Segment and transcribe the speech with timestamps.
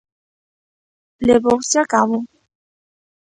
[1.27, 2.17] ¿Levouse a cabo?